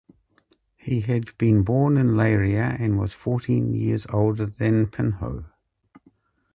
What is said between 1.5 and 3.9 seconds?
born in Leiria and was fourteen